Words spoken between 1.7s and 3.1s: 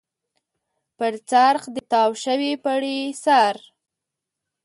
د تاو شوي پړي